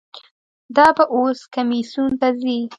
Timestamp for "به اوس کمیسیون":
0.97-2.11